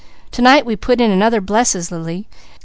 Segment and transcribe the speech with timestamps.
[0.31, 2.27] To night we put in another blesses, Lily.